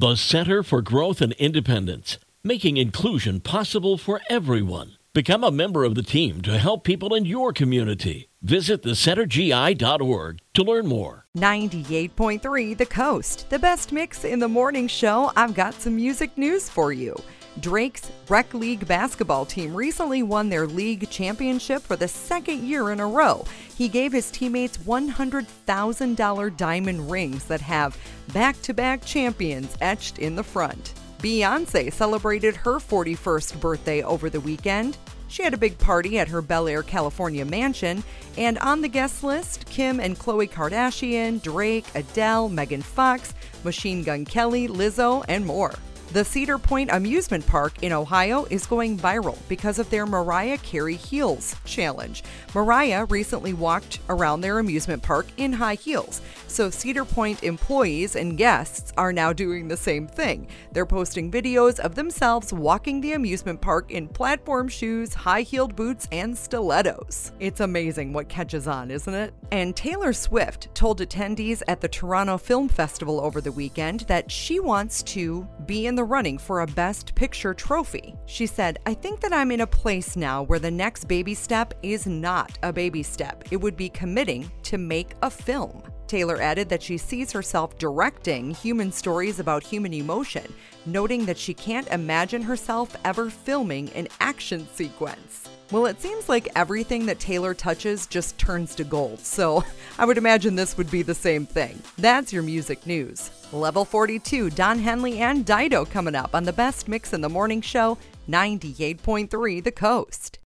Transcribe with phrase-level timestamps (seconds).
[0.00, 4.96] The Center for Growth and Independence, making inclusion possible for everyone.
[5.12, 8.30] Become a member of the team to help people in your community.
[8.40, 11.26] Visit thecentergi.org to learn more.
[11.36, 15.32] 98.3 The Coast, the best mix in the morning show.
[15.36, 17.14] I've got some music news for you.
[17.58, 23.00] Drake's Rec League basketball team recently won their league championship for the second year in
[23.00, 23.44] a row.
[23.76, 27.98] He gave his teammates $100,000 diamond rings that have
[28.32, 30.94] back to back champions etched in the front.
[31.18, 34.96] Beyonce celebrated her 41st birthday over the weekend.
[35.28, 38.02] She had a big party at her Bel Air, California mansion,
[38.38, 44.24] and on the guest list, Kim and Khloe Kardashian, Drake, Adele, Megan Fox, Machine Gun
[44.24, 45.74] Kelly, Lizzo, and more.
[46.12, 50.96] The Cedar Point Amusement Park in Ohio is going viral because of their Mariah Carey
[50.96, 52.24] Heels challenge.
[52.52, 58.36] Mariah recently walked around their amusement park in high heels, so Cedar Point employees and
[58.36, 60.48] guests are now doing the same thing.
[60.72, 66.08] They're posting videos of themselves walking the amusement park in platform shoes, high heeled boots,
[66.10, 67.30] and stilettos.
[67.38, 69.32] It's amazing what catches on, isn't it?
[69.52, 74.58] And Taylor Swift told attendees at the Toronto Film Festival over the weekend that she
[74.58, 78.14] wants to be in the running for a Best Picture trophy.
[78.26, 81.74] She said, I think that I'm in a place now where the next baby step
[81.82, 83.44] is not a baby step.
[83.50, 85.82] It would be committing to make a film.
[86.10, 90.52] Taylor added that she sees herself directing human stories about human emotion,
[90.84, 95.48] noting that she can't imagine herself ever filming an action sequence.
[95.70, 99.62] Well, it seems like everything that Taylor touches just turns to gold, so
[99.98, 101.80] I would imagine this would be the same thing.
[101.96, 103.30] That's your music news.
[103.52, 107.60] Level 42, Don Henley and Dido coming up on the best mix in the morning
[107.60, 107.96] show,
[108.28, 110.38] 98.3 The Coast.